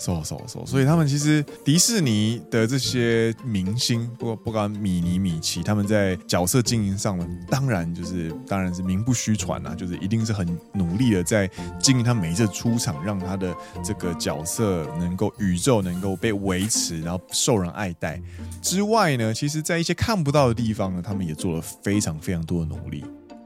[0.00, 11.46] So so so，所以他们其实迪士尼的这些明星，不不管米妮、米奇，他们在角色经营上呢，当然就是当然是名不虚传啊，就是一定是很努力的在
[11.78, 18.18] 经营他每一次出场，让他的这个角色能够宇宙能够被维持，然后受人爱戴。
[18.62, 23.04] 之外呢，其实在一些看不到的地方呢，他们也做了非常非常多的努力，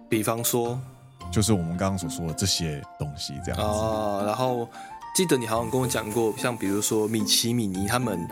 [0.08, 0.80] 比方说，
[1.32, 3.66] 就是我们刚刚所说的这些东西这样子。
[3.66, 4.68] 啊，然后。
[5.14, 8.28] 记得你好像跟我讲过，像比如说米奇、米妮他们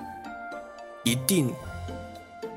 [1.05, 1.49] 一定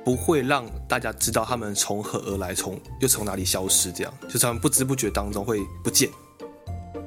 [0.04, 6.10] 不会让大家知道他们从何而来，从又从哪里消失，这样就是他们不知不觉当中会不见。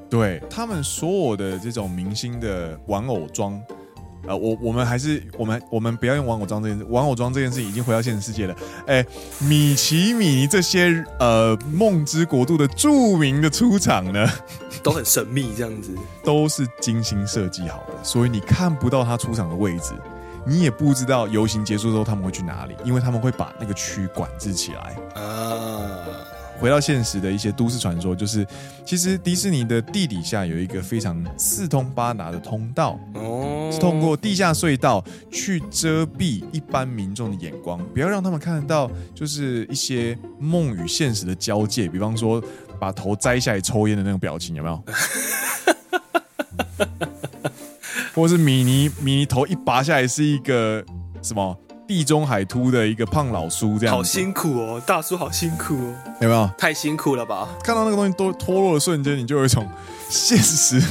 [0.08, 3.60] 对，他们所有的这种明星的玩偶装。
[4.26, 8.54] 呃，我我们还是我们我们不要用玩偶装这件事，玩偶装这件事已经回到现实世界了。
[8.86, 9.04] 哎，
[9.40, 14.28] 米奇米妮这些呃梦之国度的著名的出场呢，
[14.82, 19.92] 都很神秘，这样子都是精心设计好的，所以你看不到他出场的位置，
[20.44, 26.27] 你也不知道游行结束之后他们会去哪里，因为他们会把那个区管制起来啊。
[26.58, 28.46] 回到现实的一些都市传说，就是
[28.84, 42.42] 其实迪士尼的地底下有一个非常四通八达的通道，哦，是通过地下隧道去遮蔽一般民众的眼光，不要让他们看得到，就是一些梦与现实的交界，比方说
[42.80, 44.84] 把头摘下来抽烟的那种表情，有没有？
[48.14, 50.84] 或是米妮米妮头一拔下来是一个
[51.22, 51.56] 什么？
[51.87, 56.49] 地中海秃的一个胖老叔，这样好辛苦哦，大叔好辛苦哦，有没有？
[56.57, 57.49] 太辛苦了吧？
[57.63, 59.67] 看到那个东西都脱落的瞬间，你就有一种
[60.09, 60.81] 现实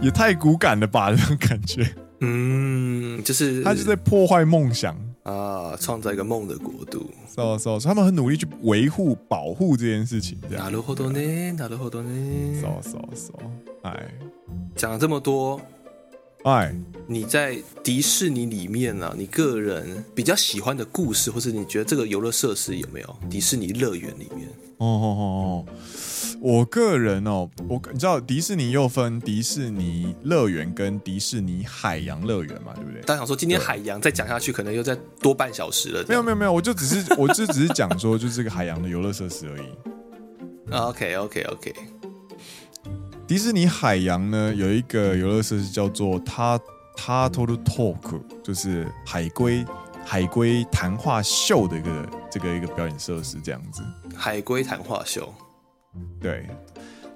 [0.00, 1.88] 也太骨感了吧，这种感觉。
[2.20, 7.10] 嗯，就是他就在破坏梦想啊，创造一个梦的国度。
[7.26, 10.38] so so，他们很努力去维护、保护这件事情。
[10.50, 12.60] なるほどね，なるほどね。
[12.60, 13.32] so so so，
[13.82, 14.08] 哎，
[14.76, 15.60] 讲了这么多。
[16.43, 16.73] 哎，
[17.07, 19.15] 你在迪士尼里面呢、啊？
[19.17, 23.17] 你个人比较喜欢的故事，或是你觉得这个游乐设施有没有？
[23.29, 24.47] 迪士尼乐园里面？
[24.77, 25.23] 哦哦哦
[25.65, 25.65] 哦，
[26.39, 33.01] 我个人哦，我你知道迪士尼又分迪士尼乐园跟迪士尼海洋乐园嘛，对不对？
[33.01, 36.05] 大家想说今天海洋再讲下去，可能又再多半小时了。
[36.07, 39.67] 没有没有没有，我就只是我就只是讲说，就是这个海洋的游乐设施而已。
[40.71, 41.73] OK OK OK。
[43.27, 46.57] 迪士尼海洋呢，有一个游乐设施叫做塔
[46.95, 49.65] 塔托鲁托克，就是海龟
[50.05, 53.83] 海龟谈话秀的一个这个一个表演设施，这样子。
[54.15, 55.33] 海龟谈话秀，
[56.21, 56.47] 对，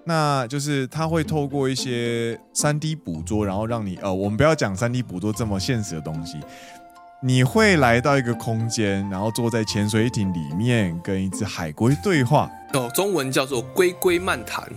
[0.03, 6.37] 那就是它会透过一些三 D 捕捉，然后让你呃，我们不要讲三 D 捕捉这么现实的东西，
[7.23, 12.51] 你会来到一个空间，然后坐在潜水艇里面，跟一只海龟对话。
[12.73, 14.69] 哦，中文叫做“龟龟漫谈”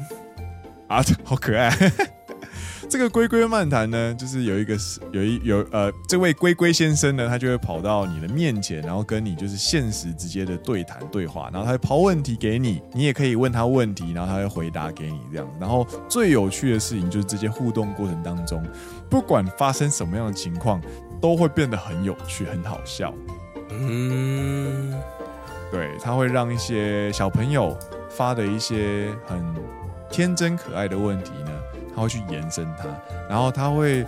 [0.95, 1.71] 啊， 好可爱。
[2.89, 15.49] 这个龟龟漫谈呢，就是有一个是有一有呃，这位龟龟先生呢，他就会跑到你的面前，然后跟你就是现实直接的对谈对话，然后他会抛问题给你，你也可以问他问题，然后他会回答给你这样。
[15.59, 18.63] 然后最有趣的事情就是这些互动过程当中，
[19.11, 20.81] 不管发生什么样的情况。
[21.21, 23.11] 都会变得很有趣，很好笑。
[23.71, 24.93] 嗯，
[25.73, 27.75] 对，他会让一些小朋友
[28.11, 29.43] 发的一些很
[30.14, 31.52] 天真可爱的问题呢，
[31.96, 32.88] 他会去延伸它，
[33.30, 34.06] 然后他会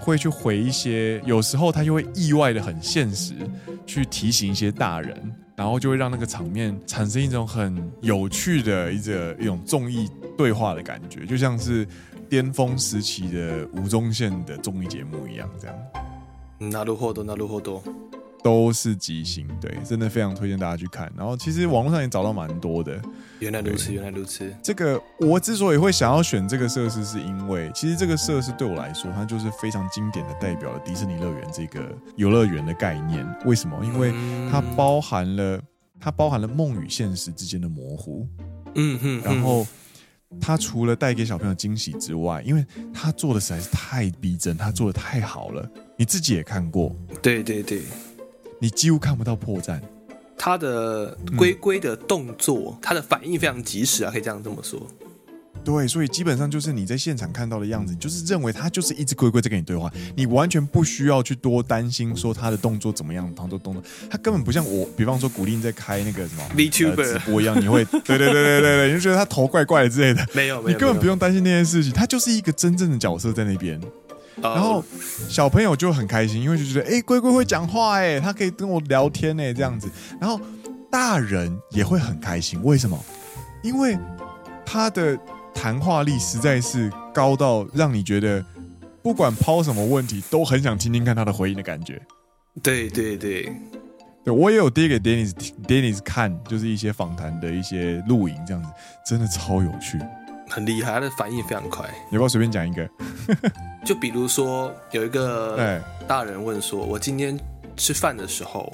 [0.00, 3.34] 会去回一些，有时候他就会意外的很现实，
[3.86, 5.16] 去提醒一些大人，
[5.56, 11.86] 然后就会让那个场面产生一种很有趣的一个一种综艺对话的感觉，就像是
[12.28, 15.76] 巅峰时期的吴宗宪的综艺节目一样，这样。
[16.60, 17.80] なるほど，なるほど，
[18.43, 21.11] 都是即兴，对，真的非常推荐大家去看。
[21.17, 23.01] 然后其实网络上也找到蛮多的。
[23.39, 24.53] 原来如此，原来如此。
[24.61, 33.25] 这个我之所以会想要选这个设施，是因为其实这个设施对我来说，它就是非常经典的代表了迪士尼乐园这个游乐园的概念。
[33.45, 33.79] 为什么？
[33.83, 34.13] 因为
[34.51, 35.61] 它包含了
[35.99, 38.27] 它包含了梦与现实之间的模糊。
[38.75, 39.65] 嗯哼，然后。
[40.41, 46.91] 他除了带给小朋友惊喜之外，因为他做的实在是太逼真，他做的太好了，你自己也看过。
[47.21, 47.83] 对对对，
[48.63, 49.77] 你几乎看不到破绽。
[50.37, 54.81] 他的龟龟的动作，他、嗯、的反应非常及时啊，可以这样这么说。
[55.65, 73.77] 对，所以基本上就是你在现场看到的样子，你就是认为他就是一只龟龟在跟你对话，你完全不需要去多担心说他的动作怎么样，他做动作，他根本不像我，比方说古力在开那个什么 VTuber、呃、直播一样，你会 对对对对对对，你就觉得他头怪怪的之类的，没有，没有，你根本不用担心那件事情，他就是一个真正的角色在那边，
[74.41, 74.83] 然后
[75.29, 80.39] 小朋友就很开心，因为就觉得哎，龟龟会讲话哎，他可以跟我聊天哎这样子，然后
[80.91, 82.99] 大人也会很开心，为什么？
[83.61, 83.97] 因为
[84.65, 85.17] 他的。
[85.55, 88.43] 谈话力实在是高到让你觉得，
[89.03, 92.01] 不管抛什么问题，都很想听听看他的回应的感觉。
[92.63, 93.53] 对对对，
[94.25, 95.31] 对我也有递给 Dennis
[95.67, 98.69] Dennis 看，就是一些访谈的一些录影，这样子
[99.05, 99.99] 真的超有趣，
[100.53, 101.83] 很厉害，他的反应非常快。
[102.09, 102.87] 你要不要随便讲一个？
[103.83, 107.37] 就比如说有一个大人问说：“我今天
[107.75, 108.71] 吃饭的时候，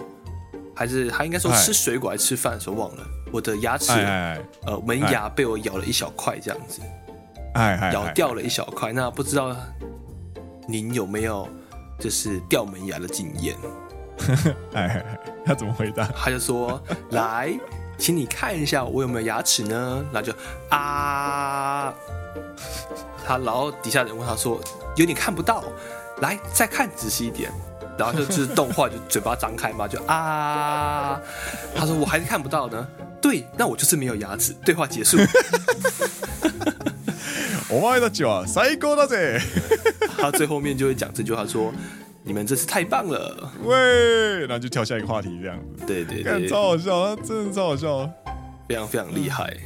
[0.76, 3.92] 还是他应该说吃水果还是吃饭的时候忘了。”我的牙齿，
[4.66, 6.82] 呃，门牙被我咬了一小块，这样子，
[7.94, 8.92] 咬掉了一小块。
[8.92, 9.56] 那不知道
[10.68, 11.48] 您有没有
[12.00, 13.56] 就是掉门牙的经验？
[14.74, 15.06] 哎，
[15.46, 16.06] 他怎么回答？
[16.08, 17.58] 他就说：“来，
[17.99, 20.33] 请你看一下我有没有牙齿呢？”那就
[20.69, 21.93] 啊，
[23.25, 25.65] 他然后底下人问他说：“有点看不到，
[26.21, 27.53] 来再看仔细一点。”
[27.97, 31.21] 然后就就是动画，就嘴巴张开嘛，就啊，
[31.77, 32.87] 他说：“我还是看不到呢。”
[33.23, 34.53] 对，那我就是没有牙齿。
[34.65, 35.17] 对话结束。
[37.71, 39.41] お前たちは最高だぜ。
[40.19, 41.73] 他最后面就会讲这句话说：“
[42.29, 45.85] 你们这次太棒了。”喂，然后就跳下一个话题，这样子。
[45.87, 48.11] 对对对，超好笑，他真的超好笑，
[48.69, 49.57] 非常非常厉害。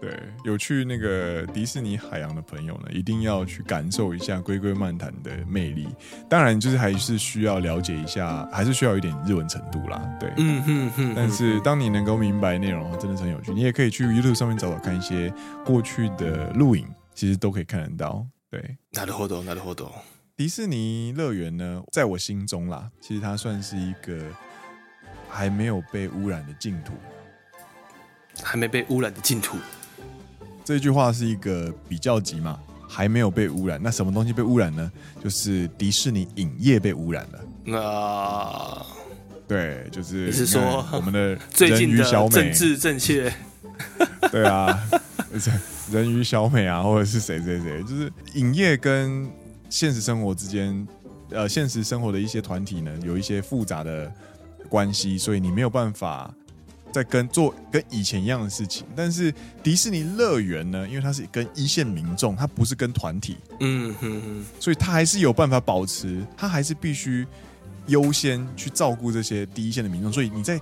[0.00, 0.12] 对，
[0.44, 5.88] 有去那个迪士尼海洋的朋友呢，一定要去感受一下《龟龟漫谈》的魅力。
[6.28, 10.02] 当然，就是还是需要了解一下，还是需要一点日文程度啦。
[10.20, 11.12] 对，嗯哼哼。
[11.16, 13.54] 但是当你能够明白内容的话，真的是很有趣。
[13.54, 15.32] 你也可以去 YouTube 上面找找看一些
[15.64, 18.26] 过去的录影，其实都可以看得到。
[18.50, 18.60] 对，
[18.92, 19.88] なるほど，なるほど。
[20.39, 24.23] 迪士尼乐园呢，在我心中啦，其实它算是一个
[25.27, 26.93] 还没有被污染的净土，
[28.41, 29.57] 还没被污染的净土。
[30.63, 33.77] 这句话是一个比较级嘛，还没有被污染。
[33.83, 34.89] 那什么东西被污染呢？
[35.21, 37.39] 就是迪士尼影业被污染了。
[37.65, 38.85] 那
[39.45, 43.29] 对，就是你是说我们的 人鱼小美政治正确？
[44.31, 44.87] 对啊，
[45.91, 49.29] 人鱼小美啊，或者是谁谁谁，就是影业跟
[49.69, 50.87] 现实生活之间，
[51.29, 54.11] 呃，现实生活的一些团体呢，有一些复杂的
[54.67, 56.33] 关系，所以你没有办法。
[56.91, 67.27] 再跟做跟以前一样的事情，但是迪士尼乐园呢，因为它是跟一线民众，它不是跟团体，嗯哼哼，所以它还是有办法保持，它还是必须
[67.85, 70.59] 优先去照顾这些第一线的民众，所以你在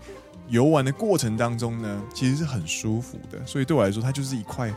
[0.49, 4.69] 游玩的过程当中呢，其实是很舒服的，所以对我来说，它就是一块。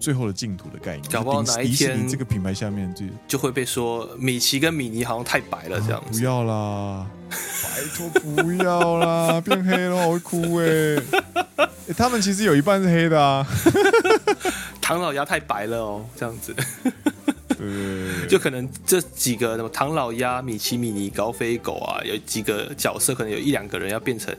[0.00, 6.18] 最后的净土的概念，搞不好哪一天这个品牌下面就就会被说米奇跟米妮好像太白了这样子。
[6.18, 10.66] 啊、不要啦， 拜托不要啦，变黑了我会哭哎、
[11.86, 11.94] 欸。
[11.96, 13.46] 他们其实有一半是黑的啊。
[14.80, 16.54] 唐老鸭太白了哦，这样子。
[17.48, 24.32] 对对对就可能这几个什么唐老鸭、米奇米妮、高飞狗啊，有几个角色，可能有一两个人要变成，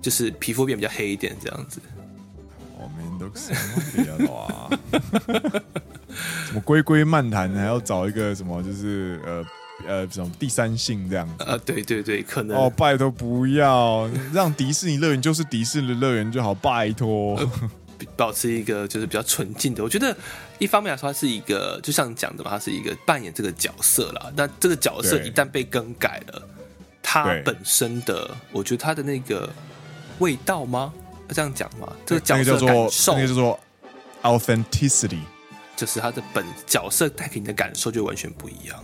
[0.00, 1.78] 就是皮肤变比较黑一点这样子。
[2.84, 3.52] 我们都什
[4.24, 4.68] 么啊？
[6.46, 9.44] 什么龟龟漫谈还要找一个什么，就是呃。
[9.88, 17.50] 呃，什么第三性这样子，呃，对对对，可能哦，拜托不要让迪士尼乐园就是迪士尼乐园就好，拜托，呃，
[18.16, 19.82] 保持一个就是比较纯净的。
[19.82, 20.16] 我觉得
[20.60, 24.32] 一方面来说，它是一个就像你讲的嘛，它是一个扮演这个角色啦。
[24.36, 26.48] 那这个角色一旦被更改了，
[27.02, 29.52] 它本身的，我觉得它的那个
[30.20, 30.94] 味道吗？
[31.27, 31.91] 要这样讲吗？
[32.05, 33.59] 这个角色感受，那个叫做
[34.23, 35.21] authenticity，
[35.75, 38.83] 就是它的本角色带给你的感受就完全不一样。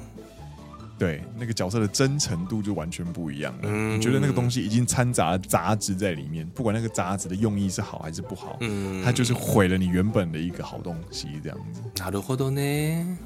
[0.98, 3.64] 对，那个角色的真诚度就完全不一样了。
[3.64, 11.82] 嗯，你觉得那个东西已经掺杂了杂质在里面，不管那个杂质的用意是好还是不好，嗯，它就是毁了你原本的一个好东西，这样子。
[11.96, 13.18] なるほどね。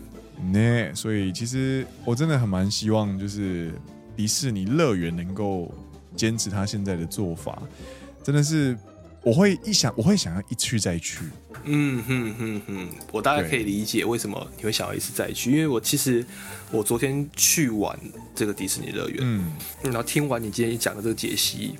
[0.41, 3.72] 呢，所以其实我真的很蛮希望，就是
[4.15, 5.72] 迪士尼乐园能够
[6.15, 7.61] 坚持他现在的做法，
[8.24, 8.76] 真的是。
[9.25, 11.18] 我会一想，我会想要一去再去。
[11.64, 16.25] 嗯哼哼哼，我大概可以理解为什么你会想要一次再去，因为我其实
[16.70, 17.99] 我昨天去玩
[18.35, 19.51] 这个迪士尼乐园，嗯，
[19.85, 21.77] 然后听完你今天讲的这个解析，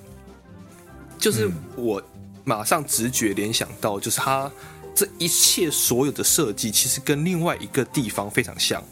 [1.19, 2.03] 就是我
[2.45, 4.51] 马上直觉联想到，就是它
[4.95, 8.83] 这一切所有的设计，其实跟另外一个地方非常像。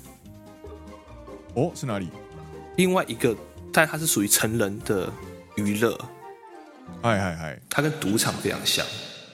[1.55, 2.09] 哦，是哪里？
[2.77, 3.35] 另外一个，
[3.73, 5.11] 但它是属于成人的
[5.57, 5.99] 娱乐。
[7.03, 7.59] 嗨嗨嗨！
[7.69, 8.85] 它跟赌场非常像。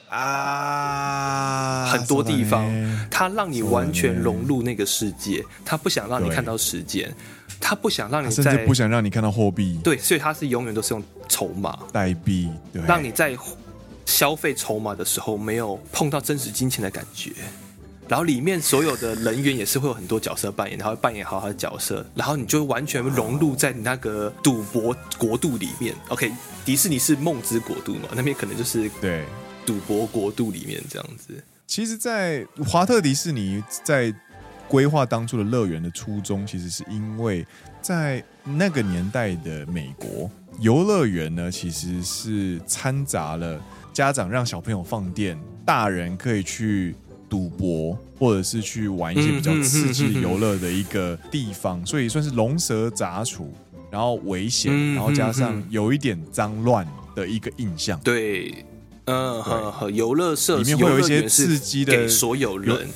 [0.09, 2.65] 啊，很多地方
[3.11, 7.13] 它让你完全融入那个世界，它不想让你看到时间，
[7.61, 11.77] 它不想让你甚至不想让你看到货币，对，所以它是永远都是用筹码。
[11.93, 13.37] 代币，对，让你在
[14.03, 17.31] 消费筹码的时候没有碰到真实金钱的感觉。
[18.09, 25.93] 然后里面所有的人员也是会有很多角色扮演，然后扮演好他的角色，然后你就完全融入在你那个赌博国度里面。
[26.07, 26.31] OK，
[26.65, 29.23] 迪士尼是梦之国度嘛，那边可能就是对
[29.63, 31.35] 赌博国度里面这样子。
[31.67, 34.11] 其实，在华特迪士尼在
[34.67, 37.45] 规划当初的乐园的初衷，其实是因为
[37.79, 40.27] 在那个年代的美国，
[40.59, 43.61] 游乐园呢其实是掺杂了
[43.93, 46.95] 家长让小朋友放电，大人可以去。
[47.29, 53.53] 赌博，或者是去玩一些比较刺激游乐的一个地方，所以算是龙蛇杂处，
[53.91, 57.99] 然后危险，然后加上有一点脏乱的一个印象。
[57.99, 58.65] 对，
[59.05, 59.43] 嗯，
[59.93, 62.87] 游乐设施里面会有一些刺激的，给所有人。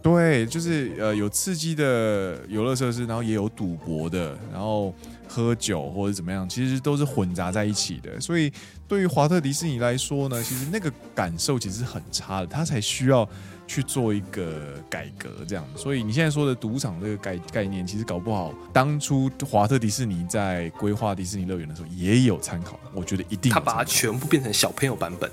[0.00, 4.94] 对，就是呃有刺激的游乐设施，然后也有赌博的，然后
[5.26, 8.18] 喝酒或者怎么样，其实都是混杂在一起的。
[8.18, 8.50] 所以
[8.86, 13.28] 对于华特迪士尼来说呢，其实那个感受其实是很差的，他才需要。
[13.68, 15.64] 去做一个改革，这样。
[15.76, 22.80] 所以你现在说的赌场这个概概念，其实搞不好当初华特迪士尼在规划迪士尼乐园的时候也有参考。
[22.94, 25.30] 我觉得一定，他把它全部变成小朋友版本。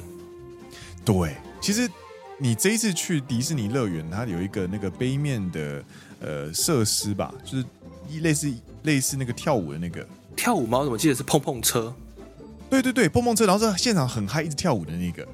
[1.06, 1.90] 对，其实
[2.38, 5.84] 你这一次去迪士尼乐园，它有一个那个杯面的
[6.20, 7.66] 呃设施吧，就是
[8.20, 10.06] 类似类似那个跳舞的那个
[10.36, 10.80] 跳舞吗？
[10.80, 11.96] 我怎么记得是碰碰车？
[12.70, 15.26] 对对对，碰碰车，然后是现场很嗨，一直跳舞的那个。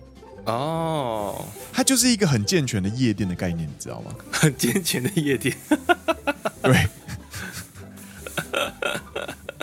[0.46, 4.14] 哦，它就是一个很健全的夜店的概念，你知道吗？
[4.30, 5.56] 很健全的夜店，
[6.62, 6.86] 对，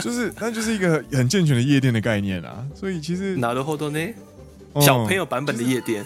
[0.02, 2.68] 就是那就是一个很健全的夜店的概念啊。
[2.76, 4.14] 所以其实なるほど呢，
[4.82, 6.04] 小朋友版本的夜店，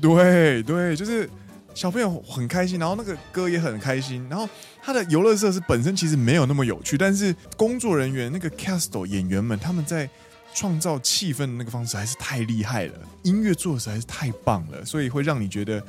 [0.00, 1.28] 就是、对对，就是
[1.74, 4.48] 小朋友很开心，然后那个歌也很开心，然后
[4.82, 10.08] 它的游乐设施本身其实没有那么有趣，但是工作人员那个 cast 演员们他们在。
[10.55, 12.93] 创造气氛的那个方式还是太厉害了，
[13.23, 15.85] 音乐做的实在是太棒了，所以会让你觉得，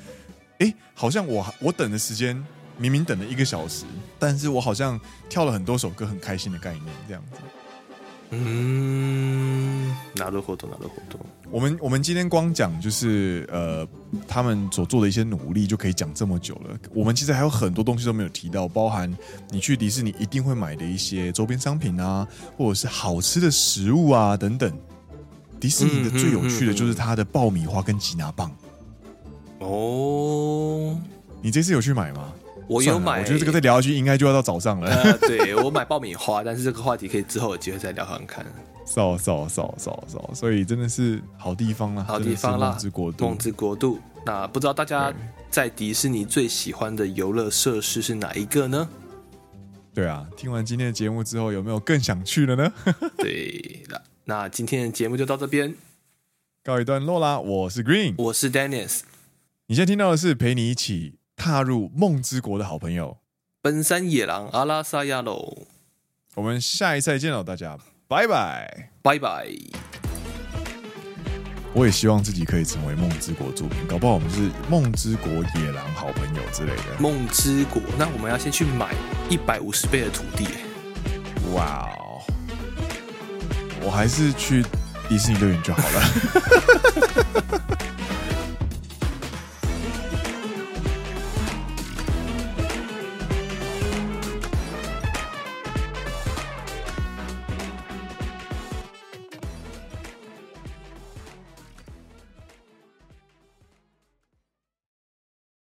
[0.59, 2.37] 哎，好像我我等的时间
[2.77, 3.85] 明明等了一个小时，
[4.19, 7.39] 但是我好像跳了很多首歌，很开心的概念这样子。
[8.34, 11.20] 嗯，なるほど，なるほど。
[11.52, 13.86] 我们我们今天光讲就是呃，
[14.26, 16.80] 他们所做的一些努力就可以讲这么久了。
[16.94, 19.14] 我们其实还有很多东西都没有提到，包含
[19.50, 22.26] 你去迪士尼一定会买的一些周边商品啊，
[22.58, 24.72] 或者是好吃的食物啊等等。
[25.60, 28.50] 迪士尼的最有趣的就是它的爆米花跟吉拿棒。
[29.60, 30.98] 哦，
[31.42, 32.32] 你这次有去买吗？
[32.69, 34.91] 我有买，我觉得这个再聊下去应该就要到早上了。
[34.91, 38.47] 呃、对，我买爆米花， 但是这个话题可以之后有机会再聊看看。
[38.85, 43.99] 扫扫扫扫扫，所以真的是好地方了，好地方啦，梦之国度，梦之国度。
[44.25, 45.13] 那不知道大家
[45.51, 48.89] 在迪士尼最喜欢的游乐设施是哪一个呢？
[49.95, 52.73] 对啊，听完今天的节目之后，有没有更想去了呢？
[53.19, 55.75] 对了，那今天的节目就到这边
[56.65, 57.39] 告一段落啦。
[57.39, 59.01] 我是 Green，我是 Dennis，
[59.69, 63.19] 你现在听到的是陪你一起踏入梦之国的好朋友
[63.63, 65.67] 本山野狼阿拉萨亚喽。
[66.35, 67.79] 我们下一赛见喽，大家
[68.09, 69.47] 拜拜拜拜。
[71.73, 76.99] 我也希望自己可以成为梦之国著名，搞不好我们是梦之国野狼好朋友之类的。
[76.99, 78.95] 梦之国，那我们要先去买
[79.29, 80.47] 一百五十倍的土地。
[81.53, 82.23] 哇哦！
[83.83, 84.65] 我还是去
[85.09, 86.01] 迪士尼乐园就好了。